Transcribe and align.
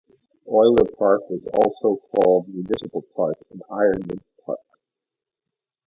Oiler 0.51 0.89
Park 0.97 1.29
was 1.29 1.41
also 1.53 2.01
called 2.07 2.47
"Municipal 2.47 3.03
Park" 3.15 3.35
and 3.51 3.61
"Ironmen 3.69 4.23
Park". 4.43 4.57